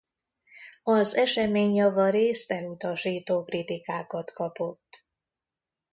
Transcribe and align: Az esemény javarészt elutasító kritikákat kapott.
Az 0.83 1.15
esemény 1.15 1.73
javarészt 1.75 2.51
elutasító 2.51 3.43
kritikákat 3.43 4.31
kapott. 4.33 5.05